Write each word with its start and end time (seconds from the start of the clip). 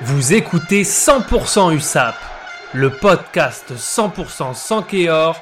Vous 0.00 0.32
écoutez 0.32 0.82
100% 0.82 1.74
USAP, 1.76 2.14
le 2.72 2.90
podcast 2.90 3.72
100% 3.76 4.54
sans 4.54 4.82
Kéor 4.82 5.40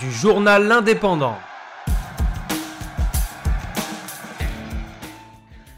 du 0.00 0.10
journal 0.10 0.66
L'Indépendant. 0.66 1.36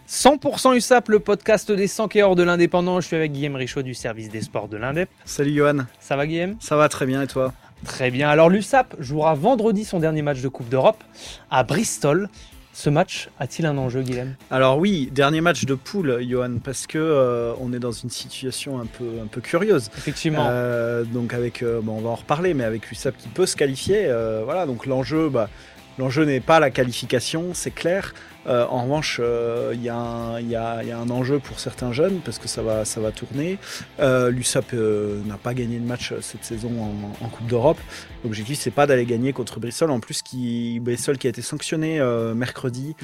100% 0.08 0.76
USAP, 0.76 1.08
le 1.08 1.18
podcast 1.18 1.72
des 1.72 1.88
100 1.88 2.08
Kéor 2.08 2.36
de 2.36 2.42
l'Indépendant. 2.42 3.00
Je 3.00 3.08
suis 3.08 3.16
avec 3.16 3.32
Guillaume 3.32 3.56
Richaud 3.56 3.82
du 3.82 3.92
service 3.92 4.30
des 4.30 4.40
sports 4.40 4.68
de 4.68 4.76
l'Indép. 4.76 5.10
Salut 5.24 5.52
Johan. 5.54 5.78
Ça 5.98 6.16
va 6.16 6.26
Guillaume? 6.26 6.56
Ça 6.60 6.76
va 6.76 6.88
très 6.88 7.04
bien 7.06 7.22
et 7.22 7.26
toi? 7.26 7.52
Très 7.84 8.10
bien. 8.10 8.30
Alors 8.30 8.48
l'USAP 8.48 8.94
jouera 9.00 9.34
vendredi 9.34 9.84
son 9.84 9.98
dernier 9.98 10.22
match 10.22 10.40
de 10.40 10.48
Coupe 10.48 10.68
d'Europe 10.68 11.02
à 11.50 11.64
Bristol. 11.64 12.28
Ce 12.74 12.88
match 12.88 13.28
a-t-il 13.38 13.66
un 13.66 13.76
enjeu, 13.76 14.02
Guillaume 14.02 14.34
Alors 14.50 14.78
oui, 14.78 15.10
dernier 15.12 15.42
match 15.42 15.66
de 15.66 15.74
poule, 15.74 16.26
Johan, 16.26 16.58
parce 16.62 16.86
que 16.86 16.98
euh, 16.98 17.52
on 17.60 17.72
est 17.74 17.78
dans 17.78 17.92
une 17.92 18.08
situation 18.08 18.80
un 18.80 18.86
peu, 18.86 19.20
un 19.22 19.26
peu 19.26 19.42
curieuse. 19.42 19.90
Effectivement. 19.96 20.46
Euh, 20.48 21.04
donc 21.04 21.34
avec, 21.34 21.62
euh, 21.62 21.80
bon, 21.82 21.98
on 21.98 22.00
va 22.00 22.10
en 22.10 22.14
reparler, 22.14 22.54
mais 22.54 22.64
avec 22.64 22.88
l'USAP 22.88 23.16
qui 23.18 23.28
peut 23.28 23.44
se 23.44 23.56
qualifier, 23.56 24.10
voilà. 24.44 24.64
Donc 24.64 24.86
l'enjeu, 24.86 25.28
bah, 25.28 25.50
l'enjeu 25.98 26.24
n'est 26.24 26.40
pas 26.40 26.60
la 26.60 26.70
qualification, 26.70 27.50
c'est 27.52 27.70
clair. 27.70 28.14
Euh, 28.46 28.66
en 28.68 28.82
revanche, 28.84 29.20
euh, 29.22 29.70
il 29.74 29.82
y, 29.82 29.88
a 29.88 29.96
un- 29.96 30.40
il 30.40 30.46
y 30.46 30.52
il 30.82 30.88
y 30.88 30.92
a 30.92 30.98
un 30.98 31.10
enjeu 31.10 31.38
pour 31.38 31.60
certains 31.60 31.92
jeunes 31.92 32.20
parce 32.24 32.38
que 32.38 32.48
ça 32.48 32.62
va, 32.62 32.84
ça 32.84 33.00
va 33.00 33.10
tourner. 33.12 33.58
Euh, 34.00 34.30
L'USAP 34.30 34.74
euh, 34.74 35.20
n'a 35.26 35.36
pas 35.36 35.54
gagné 35.54 35.78
de 35.78 35.86
match 35.86 36.12
cette 36.20 36.44
saison 36.44 36.70
en, 36.80 37.24
en 37.24 37.28
Coupe 37.28 37.46
d'Europe. 37.46 37.78
L'objectif, 38.24 38.58
c'est 38.58 38.70
pas 38.70 38.86
d'aller 38.86 39.04
gagner 39.06 39.32
contre 39.32 39.58
Bristol. 39.60 39.90
En 39.90 40.00
plus, 40.00 40.22
qui, 40.22 40.78
Bristol 40.80 41.18
qui 41.18 41.26
a 41.26 41.30
été 41.30 41.42
sanctionné 41.42 42.00
euh, 42.00 42.34
mercredi, 42.34 42.94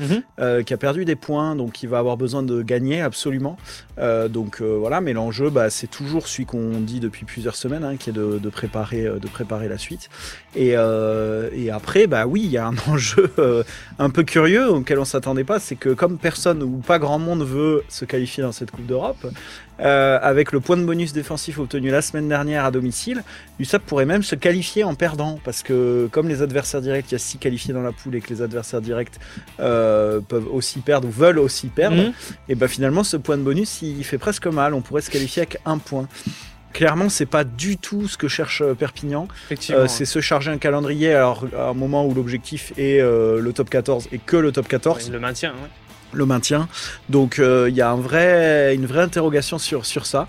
euh, 0.40 0.62
qui 0.62 0.74
a 0.74 0.76
perdu 0.76 1.04
des 1.04 1.16
points, 1.16 1.56
donc 1.56 1.82
il 1.82 1.88
va 1.88 1.98
avoir 1.98 2.16
besoin 2.16 2.42
de 2.42 2.62
gagner 2.62 3.00
absolument. 3.00 3.56
Euh, 3.98 4.28
donc 4.28 4.60
euh, 4.60 4.76
voilà, 4.78 5.00
mais 5.00 5.12
l'enjeu, 5.12 5.50
bah, 5.50 5.70
c'est 5.70 5.86
toujours 5.88 6.28
celui 6.28 6.46
qu'on 6.46 6.80
dit 6.80 7.00
depuis 7.00 7.24
plusieurs 7.24 7.56
semaines, 7.56 7.84
hein, 7.84 7.96
qui 7.96 8.10
est 8.10 8.12
de, 8.12 8.38
de 8.38 8.48
préparer, 8.48 9.06
euh, 9.06 9.18
de 9.18 9.26
préparer 9.28 9.68
la 9.68 9.78
suite. 9.78 10.08
Et, 10.54 10.72
euh, 10.76 11.48
et 11.52 11.70
après, 11.70 12.06
bah 12.06 12.26
oui, 12.26 12.42
il 12.44 12.50
y 12.50 12.58
a 12.58 12.66
un 12.66 12.74
enjeu 12.88 13.30
euh, 13.38 13.62
un 13.98 14.10
peu 14.10 14.22
curieux 14.22 14.68
auquel 14.70 14.98
on 14.98 15.04
s'attendait 15.28 15.44
pas, 15.44 15.60
c'est 15.60 15.76
que 15.76 15.90
comme 15.90 16.16
personne 16.18 16.62
ou 16.62 16.78
pas 16.78 16.98
grand 16.98 17.18
monde 17.18 17.42
veut 17.44 17.84
se 17.88 18.04
qualifier 18.06 18.42
dans 18.42 18.52
cette 18.52 18.70
Coupe 18.70 18.86
d'Europe, 18.86 19.26
euh, 19.80 20.18
avec 20.22 20.52
le 20.52 20.60
point 20.60 20.76
de 20.78 20.84
bonus 20.84 21.12
défensif 21.12 21.58
obtenu 21.58 21.90
la 21.90 22.00
semaine 22.02 22.28
dernière 22.28 22.64
à 22.64 22.70
domicile, 22.70 23.22
l'USAP 23.58 23.82
pourrait 23.84 24.06
même 24.06 24.22
se 24.22 24.34
qualifier 24.34 24.84
en 24.84 24.94
perdant, 24.94 25.38
parce 25.44 25.62
que 25.62 26.08
comme 26.10 26.28
les 26.28 26.40
adversaires 26.40 26.80
directs, 26.80 27.06
il 27.10 27.12
y 27.12 27.16
a 27.16 27.18
six 27.18 27.36
qualifiés 27.38 27.74
dans 27.74 27.82
la 27.82 27.92
poule 27.92 28.14
et 28.16 28.20
que 28.20 28.30
les 28.32 28.40
adversaires 28.42 28.80
directs 28.80 29.14
euh, 29.60 30.20
peuvent 30.20 30.48
aussi 30.52 30.80
perdre 30.80 31.06
ou 31.08 31.10
veulent 31.10 31.38
aussi 31.38 31.66
perdre, 31.68 31.96
Mhm. 32.02 32.12
et 32.48 32.54
bah 32.54 32.68
finalement 32.68 33.04
ce 33.04 33.16
point 33.18 33.36
de 33.36 33.42
bonus 33.42 33.82
il 33.82 34.02
fait 34.04 34.18
presque 34.18 34.46
mal, 34.46 34.72
on 34.74 34.80
pourrait 34.80 35.02
se 35.02 35.10
qualifier 35.10 35.42
avec 35.42 35.58
un 35.66 35.78
point. 35.78 36.08
Clairement, 36.78 37.08
c'est 37.08 37.26
pas 37.26 37.42
du 37.42 37.76
tout 37.76 38.06
ce 38.06 38.16
que 38.16 38.28
cherche 38.28 38.62
euh, 38.62 38.72
Perpignan. 38.72 39.26
Euh, 39.70 39.88
c'est 39.88 40.04
se 40.04 40.20
charger 40.20 40.52
un 40.52 40.58
calendrier 40.58 41.12
alors, 41.12 41.44
à 41.58 41.70
un 41.70 41.74
moment 41.74 42.06
où 42.06 42.14
l'objectif 42.14 42.72
est 42.78 43.00
euh, 43.00 43.40
le 43.40 43.52
top 43.52 43.68
14 43.68 44.06
et 44.12 44.18
que 44.18 44.36
le 44.36 44.52
top 44.52 44.68
14 44.68 45.06
Ouais, 45.06 45.12
le 45.12 45.18
maintien. 45.18 45.50
ouais. 45.50 45.68
le 46.12 46.24
maintien. 46.24 46.68
Donc 47.08 47.40
euh, 47.40 47.66
il 47.68 47.74
y 47.74 47.80
a 47.80 47.90
un 47.90 47.96
vrai, 47.96 48.76
une 48.76 48.86
vraie 48.86 49.02
interrogation 49.02 49.58
sur, 49.58 49.84
sur 49.86 50.06
ça. 50.06 50.28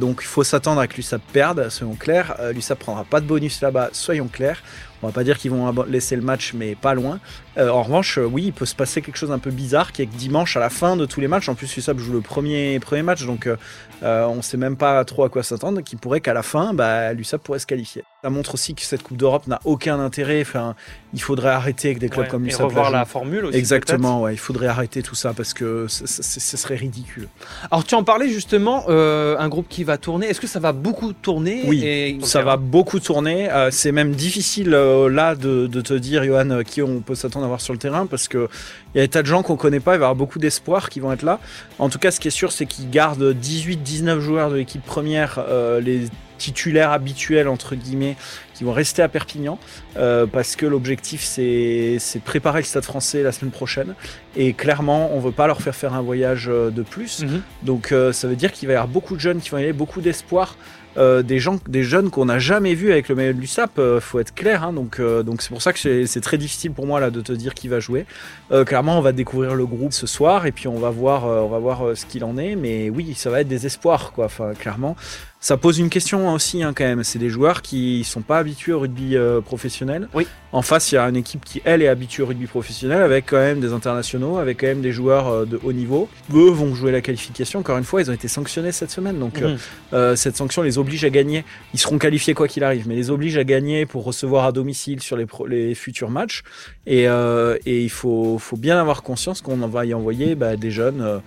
Donc 0.00 0.22
il 0.22 0.26
faut 0.26 0.42
s'attendre 0.42 0.80
à 0.80 0.88
que 0.88 0.96
l'USAP 0.96 1.22
perde, 1.32 1.68
soyons 1.68 1.94
clairs. 1.94 2.34
L'USAP 2.52 2.80
prendra 2.80 3.04
pas 3.04 3.20
de 3.20 3.26
bonus 3.26 3.60
là-bas, 3.60 3.90
soyons 3.92 4.26
clairs. 4.26 4.64
On 5.02 5.06
va 5.08 5.12
pas 5.12 5.24
dire 5.24 5.38
qu'ils 5.38 5.50
vont 5.50 5.72
laisser 5.88 6.16
le 6.16 6.22
match, 6.22 6.52
mais 6.54 6.74
pas 6.74 6.94
loin. 6.94 7.18
Euh, 7.58 7.68
en 7.70 7.82
revanche, 7.82 8.18
euh, 8.18 8.24
oui, 8.24 8.44
il 8.46 8.52
peut 8.52 8.66
se 8.66 8.74
passer 8.74 9.00
quelque 9.02 9.16
chose 9.16 9.32
un 9.32 9.38
peu 9.38 9.50
bizarre, 9.50 9.92
qui 9.92 10.02
est 10.02 10.06
que 10.06 10.14
dimanche, 10.16 10.56
à 10.56 10.60
la 10.60 10.70
fin 10.70 10.96
de 10.96 11.06
tous 11.06 11.20
les 11.20 11.28
matchs, 11.28 11.48
en 11.48 11.54
plus 11.54 11.74
l'USAP 11.74 11.98
joue 11.98 12.12
le 12.12 12.20
premier, 12.20 12.78
premier 12.80 13.02
match, 13.02 13.24
donc 13.24 13.46
euh, 13.46 13.56
euh, 14.02 14.26
on 14.26 14.42
sait 14.42 14.56
même 14.58 14.76
pas 14.76 15.04
trop 15.04 15.24
à 15.24 15.28
quoi 15.30 15.42
s'attendre, 15.42 15.80
qui 15.80 15.96
pourrait 15.96 16.20
qu'à 16.20 16.34
la 16.34 16.42
fin, 16.42 16.74
bah, 16.74 17.12
l'USAP 17.14 17.42
pourrait 17.42 17.58
se 17.58 17.66
qualifier. 17.66 18.04
Ça 18.22 18.30
montre 18.30 18.54
aussi 18.54 18.74
que 18.74 18.82
cette 18.82 19.02
Coupe 19.02 19.16
d'Europe 19.16 19.46
n'a 19.46 19.60
aucun 19.64 20.00
intérêt. 20.00 20.40
Enfin, 20.40 20.74
il 21.14 21.22
faudrait 21.22 21.50
arrêter 21.50 21.88
avec 21.88 21.98
des 21.98 22.08
clubs 22.08 22.24
Ouais, 22.24 22.30
comme 22.30 22.42
et 22.44 22.48
l'USAP. 22.48 22.66
revoir 22.66 22.90
la 22.90 23.04
formule 23.04 23.44
aussi. 23.46 23.56
Exactement, 23.56 24.22
ouais, 24.22 24.34
il 24.34 24.38
faudrait 24.38 24.66
arrêter 24.66 25.02
tout 25.02 25.14
ça 25.14 25.32
parce 25.32 25.54
que 25.54 25.86
ce 25.88 26.56
serait 26.56 26.76
ridicule. 26.76 27.28
Alors 27.70 27.84
tu 27.84 27.94
en 27.94 28.02
parlais 28.04 28.28
justement, 28.28 28.84
euh, 28.88 29.36
un 29.38 29.48
groupe 29.48 29.68
qui 29.68 29.84
va 29.84 29.96
tourner. 29.96 30.26
Est-ce 30.26 30.40
que 30.40 30.46
ça 30.46 30.60
va 30.60 30.72
beaucoup 30.72 31.12
tourner 31.12 31.62
Oui, 31.66 31.84
et... 31.84 32.18
Ça 32.24 32.42
va 32.42 32.56
beaucoup 32.56 33.00
tourner. 33.00 33.48
c'est 33.70 33.92
même 33.92 34.12
difficile 34.12 34.74
euh, 34.86 35.08
là 35.08 35.34
de, 35.34 35.66
te 35.66 35.94
dire, 35.94 36.24
Johan, 36.24 36.50
euh, 36.50 36.62
qui 36.62 36.82
on 36.82 37.00
peut 37.00 37.14
s'attendre 37.14 37.44
à 37.44 37.48
voir 37.48 37.60
sur 37.60 37.72
le 37.72 37.78
terrain 37.78 38.06
parce 38.06 38.28
que 38.28 38.48
il 38.94 38.98
y 38.98 39.00
a 39.00 39.04
des 39.04 39.08
tas 39.08 39.22
de 39.22 39.26
gens 39.26 39.42
qu'on 39.42 39.56
connaît 39.56 39.80
pas. 39.80 39.94
Il 39.94 39.98
va 39.98 40.04
y 40.04 40.06
avoir 40.06 40.14
beaucoup 40.14 40.38
d'espoirs 40.38 40.88
qui 40.88 41.00
vont 41.00 41.12
être 41.12 41.22
là. 41.22 41.40
En 41.78 41.88
tout 41.88 41.98
cas, 41.98 42.10
ce 42.10 42.20
qui 42.20 42.28
est 42.28 42.30
sûr, 42.32 42.52
c'est 42.52 42.66
qu'ils 42.66 42.90
gardent 42.90 43.34
18-19 43.34 44.20
joueurs 44.20 44.50
de 44.50 44.56
l'équipe 44.56 44.84
première, 44.84 45.44
euh, 45.48 45.80
les 45.80 46.06
titulaires 46.38 46.90
habituels 46.92 47.48
entre 47.48 47.74
guillemets, 47.74 48.16
qui 48.54 48.64
vont 48.64 48.72
rester 48.72 49.02
à 49.02 49.08
Perpignan 49.08 49.58
euh, 49.96 50.26
parce 50.26 50.56
que 50.56 50.66
l'objectif 50.66 51.22
c'est 51.22 51.96
c'est 51.98 52.18
de 52.20 52.24
préparer 52.24 52.60
le 52.60 52.64
Stade 52.64 52.84
Français 52.84 53.22
la 53.22 53.32
semaine 53.32 53.50
prochaine. 53.52 53.94
Et 54.36 54.52
clairement, 54.52 55.10
on 55.14 55.20
veut 55.20 55.32
pas 55.32 55.46
leur 55.46 55.60
faire 55.62 55.74
faire 55.74 55.94
un 55.94 56.02
voyage 56.02 56.48
euh, 56.48 56.70
de 56.70 56.82
plus. 56.82 57.22
Mhm. 57.22 57.42
Donc 57.62 57.92
euh, 57.92 58.12
ça 58.12 58.28
veut 58.28 58.36
dire 58.36 58.52
qu'il 58.52 58.68
va 58.68 58.74
y 58.74 58.76
avoir 58.76 58.88
beaucoup 58.88 59.14
de 59.14 59.20
jeunes 59.20 59.40
qui 59.40 59.50
vont 59.50 59.58
y 59.58 59.62
aller, 59.62 59.72
beaucoup 59.72 60.00
d'espoir. 60.00 60.56
euh, 60.98 61.22
des 61.22 61.38
gens, 61.40 61.58
des 61.68 61.82
jeunes 61.82 62.08
qu'on 62.08 62.24
n'a 62.24 62.38
jamais 62.38 62.72
vus 62.74 62.90
avec 62.90 63.10
le 63.10 63.14
maillot 63.14 63.34
de 63.34 63.38
l'USAP, 63.38 63.78
faut 64.00 64.18
être 64.18 64.34
clair. 64.34 64.62
hein. 64.64 64.72
donc, 64.72 64.98
euh, 64.98 65.22
donc 65.22 65.42
c'est 65.42 65.50
pour 65.50 65.60
ça 65.60 65.74
que 65.74 65.78
c'est 65.78 66.06
c'est 66.06 66.22
très 66.22 66.38
difficile 66.38 66.72
pour 66.72 66.86
moi 66.86 67.00
là 67.00 67.10
de 67.10 67.20
te 67.20 67.32
dire 67.32 67.52
qui 67.52 67.68
va 67.68 67.80
jouer. 67.80 68.06
Euh, 68.50 68.64
clairement, 68.64 68.96
on 68.98 69.02
va 69.02 69.12
découvrir 69.12 69.54
le 69.54 69.66
groupe 69.66 69.92
ce 69.92 70.06
soir 70.06 70.46
et 70.46 70.52
puis 70.52 70.68
on 70.68 70.78
va 70.78 70.88
voir, 70.88 71.24
on 71.26 71.48
va 71.48 71.58
voir 71.58 71.94
ce 71.94 72.06
qu'il 72.06 72.24
en 72.24 72.38
est. 72.38 72.56
Mais 72.56 72.88
oui, 72.88 73.12
ça 73.14 73.28
va 73.28 73.42
être 73.42 73.48
des 73.48 73.66
espoirs, 73.66 74.12
quoi. 74.12 74.24
Enfin, 74.24 74.54
clairement, 74.54 74.96
ça 75.38 75.56
pose 75.56 75.78
une 75.78 75.90
question 75.90 76.32
aussi 76.32 76.62
hein, 76.62 76.72
quand 76.74 76.84
même. 76.84 77.04
C'est 77.04 77.18
des 77.18 77.28
joueurs 77.28 77.62
qui 77.62 78.02
sont 78.04 78.22
pas 78.22 78.38
habitués 78.38 78.72
au 78.72 78.80
rugby 78.80 79.16
euh, 79.16 79.40
professionnel. 79.40 80.08
Oui. 80.14 80.26
En 80.52 80.62
face, 80.62 80.90
il 80.90 80.94
y 80.94 80.98
a 80.98 81.04
une 81.08 81.16
équipe 81.16 81.44
qui 81.44 81.60
elle 81.64 81.82
est 81.82 81.88
habituée 81.88 82.22
au 82.22 82.26
rugby 82.26 82.46
professionnel, 82.46 83.02
avec 83.02 83.26
quand 83.26 83.36
même 83.36 83.60
des 83.60 83.72
internationaux, 83.72 84.38
avec 84.38 84.60
quand 84.60 84.66
même 84.66 84.80
des 84.80 84.92
joueurs 84.92 85.28
euh, 85.28 85.44
de 85.44 85.60
haut 85.62 85.72
niveau. 85.74 86.08
Eux 86.32 86.50
vont 86.50 86.74
jouer 86.74 86.90
la 86.90 87.02
qualification. 87.02 87.60
Encore 87.60 87.76
une 87.76 87.84
fois, 87.84 88.00
ils 88.00 88.10
ont 88.10 88.14
été 88.14 88.26
sanctionnés 88.26 88.72
cette 88.72 88.90
semaine, 88.90 89.18
donc 89.18 89.40
euh, 89.42 89.52
Mhm. 89.52 89.58
euh, 89.92 90.16
cette 90.16 90.36
sanction 90.36 90.62
les 90.62 90.78
oblige 90.78 91.04
à 91.04 91.10
gagner. 91.10 91.44
Ils 91.74 91.78
seront 91.80 91.98
qualifiés 91.98 92.32
quoi 92.34 92.48
qu'il 92.48 92.64
arrive, 92.64 92.88
mais 92.88 92.94
les 92.96 93.10
oblige 93.10 93.36
à 93.36 93.44
gagner 93.44 93.84
pour 93.86 94.04
recevoir 94.04 94.46
à 94.46 94.52
domicile 94.52 95.00
sur 95.02 95.16
les, 95.16 95.26
pro- 95.26 95.46
les 95.46 95.74
futurs 95.74 96.10
matchs. 96.10 96.42
Et, 96.86 97.06
euh, 97.08 97.58
et 97.66 97.82
il 97.82 97.90
faut, 97.90 98.38
faut 98.38 98.56
bien 98.56 98.80
avoir 98.80 99.02
conscience 99.02 99.42
qu'on 99.42 99.56
va 99.68 99.84
y 99.84 99.92
envoyer 99.92 100.34
bah, 100.34 100.56
des 100.56 100.70
jeunes 100.70 101.20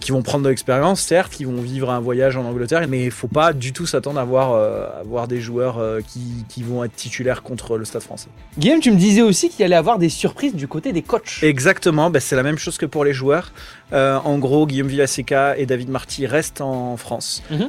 qui 0.00 0.12
vont 0.12 0.22
prendre 0.22 0.44
de 0.44 0.48
l'expérience, 0.48 1.00
certes, 1.00 1.32
qui 1.32 1.44
vont 1.44 1.60
vivre 1.60 1.90
un 1.90 2.00
voyage 2.00 2.36
en 2.36 2.44
Angleterre, 2.44 2.86
mais 2.88 3.04
il 3.04 3.10
faut 3.10 3.28
pas 3.28 3.52
du 3.54 3.72
tout 3.72 3.86
s'attendre 3.86 4.20
à 4.20 4.24
voir, 4.24 4.52
euh, 4.52 4.86
à 5.00 5.02
voir 5.04 5.28
des 5.28 5.40
joueurs 5.40 5.78
euh, 5.78 6.00
qui, 6.06 6.44
qui 6.48 6.62
vont 6.62 6.84
être 6.84 6.94
titulaires 6.94 7.42
contre 7.42 7.76
le 7.78 7.84
Stade 7.84 8.02
français. 8.02 8.28
Guillaume, 8.58 8.80
tu 8.80 8.90
me 8.90 8.96
disais 8.96 9.22
aussi 9.22 9.48
qu'il 9.48 9.64
allait 9.64 9.74
avoir 9.76 9.98
des 9.98 10.08
surprises 10.08 10.54
du 10.54 10.68
côté 10.68 10.92
des 10.92 11.02
coachs. 11.02 11.38
Exactement, 11.42 12.10
bah, 12.10 12.20
c'est 12.20 12.36
la 12.36 12.42
même 12.42 12.58
chose 12.58 12.78
que 12.78 12.86
pour 12.86 13.04
les 13.04 13.12
joueurs. 13.12 13.52
Euh, 13.92 14.16
en 14.24 14.38
gros, 14.38 14.66
Guillaume 14.66 14.88
Villaseca 14.88 15.56
et 15.56 15.66
David 15.66 15.88
Marty 15.88 16.26
restent 16.26 16.60
en 16.60 16.96
France. 16.96 17.42
Mhm. 17.50 17.68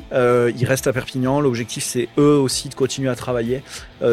Ils 0.57 0.65
restent 0.65 0.87
à 0.87 0.93
Perpignan. 0.93 1.39
L'objectif, 1.39 1.83
c'est 1.83 2.07
eux 2.17 2.37
aussi 2.37 2.69
de 2.69 2.75
continuer 2.75 3.09
à 3.09 3.15
travailler 3.15 3.63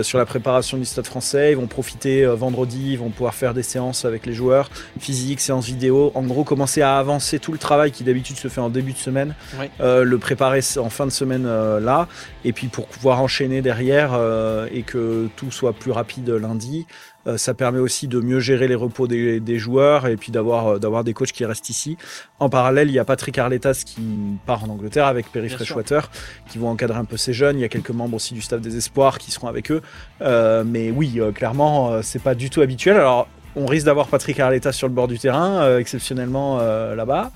sur 0.03 0.19
la 0.19 0.27
préparation 0.27 0.77
du 0.79 0.85
stade 0.85 1.07
français. 1.07 1.53
Ils 1.53 1.57
vont 1.57 1.67
profiter 1.67 2.25
vendredi, 2.27 2.93
ils 2.93 2.99
vont 2.99 3.11
pouvoir 3.11 3.35
faire 3.35 3.55
des 3.55 3.63
séances 3.63 4.05
avec 4.05 4.27
les 4.27 4.33
joueurs, 4.33 4.71
physique, 4.99 5.41
séances 5.41 5.67
vidéo. 5.67 6.13
En 6.15 6.23
gros, 6.23 6.45
commencer 6.45 6.83
à 6.83 6.99
avancer 6.99 7.39
tout 7.39 7.53
le 7.53 7.59
travail 7.59 7.93
qui 7.93 8.05
d'habitude 8.05 8.37
se 8.37 8.49
fait 8.49 8.61
en 8.61 8.69
début 8.69 8.93
de 8.93 8.99
semaine, 8.99 9.35
Oui. 9.59 9.67
le 9.81 10.17
préparer 10.19 10.61
en 10.77 10.91
fin 10.91 11.07
de 11.07 11.11
semaine 11.13 11.47
euh, 11.63 11.81
là, 11.81 12.09
et 12.45 12.53
puis 12.53 12.69
pour 12.69 12.87
pouvoir 12.87 13.21
enchaîner 13.21 13.63
derrière 13.63 14.13
euh, 14.15 14.67
et 14.73 14.83
que 14.83 15.29
tout 15.37 15.51
soit 15.51 15.73
plus 15.73 15.91
rapide 15.91 16.29
lundi. 16.31 16.87
Euh, 17.29 17.37
ça 17.37 17.55
permet 17.55 17.79
aussi 17.79 18.09
de 18.09 18.21
mieux 18.21 18.41
gérer 18.41 18.67
les 18.67 18.75
repos 18.75 19.07
des, 19.07 19.39
des 19.39 19.59
joueurs 19.59 20.09
et 20.09 20.17
puis 20.17 20.33
d'avoir 20.33 20.81
d'avoir 20.81 21.05
des 21.05 21.15
coachs 21.15 21.31
qui 21.31 21.45
restent 21.45 21.71
ici. 21.71 21.97
En 22.41 22.49
parallèle, 22.49 22.89
il 22.89 22.95
y 22.95 22.99
a 22.99 23.05
Patrick 23.05 23.39
Arletas 23.39 23.85
qui 23.87 24.03
part 24.45 24.65
en 24.65 24.69
Angleterre 24.69 25.07
avec 25.07 25.31
Perry 25.31 25.47
Bien 25.47 25.57
sûr. 25.57 25.67
Freshwater 25.67 26.11
qui 26.51 26.59
vont 26.59 26.69
encadrer 26.69 26.99
un 26.99 27.05
peu 27.05 27.17
ces 27.17 27.33
jeunes. 27.33 27.59
Il 27.59 27.63
y 27.63 27.65
a 27.65 27.69
quelques 27.69 27.91
membres 27.91 28.17
aussi 28.17 28.35
du 28.35 28.43
staff 28.43 28.61
des 28.61 28.77
espoirs 28.77 29.19
qui 29.19 29.31
seront 29.31 29.47
avec 29.47 29.71
eux. 29.71 29.83
Mais 30.21 30.91
oui, 30.91 31.21
clairement, 31.35 32.03
c'est 32.03 32.23
pas 32.23 32.35
du 32.35 32.51
tout 32.51 32.61
habituel. 32.61 32.97
Alors 32.97 33.29
on 33.57 33.67
risque 33.67 33.87
d'avoir 33.87 34.09
Patrick 34.09 34.39
Arletas 34.41 34.73
sur 34.73 34.89
le 34.89 34.95
bord 34.95 35.09
du 35.09 35.19
terrain, 35.19 35.63
euh, 35.63 35.79
exceptionnellement 35.79 36.59
euh, 36.61 36.95
là-bas. 36.95 37.31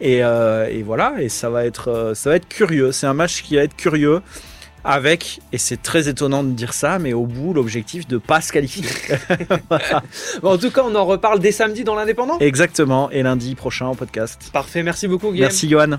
Et, 0.00 0.24
euh, 0.24 0.68
et 0.68 0.82
voilà, 0.82 1.14
et 1.20 1.28
ça 1.28 1.50
va 1.50 1.64
être 1.64 2.12
ça 2.14 2.30
va 2.30 2.36
être 2.36 2.48
curieux. 2.48 2.92
C'est 2.92 3.06
un 3.06 3.14
match 3.14 3.42
qui 3.42 3.56
va 3.56 3.62
être 3.62 3.76
curieux. 3.76 4.20
Avec, 4.82 5.40
et 5.52 5.58
c'est 5.58 5.82
très 5.82 6.08
étonnant 6.08 6.42
de 6.42 6.52
dire 6.52 6.72
ça, 6.72 6.98
mais 6.98 7.12
au 7.12 7.26
bout, 7.26 7.52
l'objectif 7.52 8.08
de 8.08 8.16
pas 8.16 8.40
se 8.40 8.50
qualifier. 8.50 8.86
Bon, 10.42 10.54
en 10.54 10.56
tout 10.56 10.70
cas, 10.70 10.82
on 10.86 10.94
en 10.94 11.04
reparle 11.04 11.38
dès 11.38 11.52
samedi 11.52 11.84
dans 11.84 11.94
l'Indépendant. 11.94 12.38
Exactement, 12.38 13.10
et 13.10 13.22
lundi 13.22 13.54
prochain 13.56 13.84
en 13.86 13.94
podcast. 13.94 14.48
Parfait, 14.54 14.82
merci 14.82 15.06
beaucoup 15.06 15.32
Guillaume. 15.32 15.48
Merci 15.48 15.68
Johan. 15.68 15.98